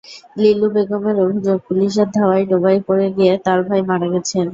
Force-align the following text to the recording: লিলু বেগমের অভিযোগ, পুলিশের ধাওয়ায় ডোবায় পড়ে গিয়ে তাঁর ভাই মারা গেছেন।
লিলু 0.37 0.67
বেগমের 0.75 1.17
অভিযোগ, 1.25 1.57
পুলিশের 1.67 2.07
ধাওয়ায় 2.15 2.45
ডোবায় 2.51 2.79
পড়ে 2.87 3.07
গিয়ে 3.17 3.33
তাঁর 3.45 3.59
ভাই 3.67 3.81
মারা 3.89 4.07
গেছেন। 4.13 4.45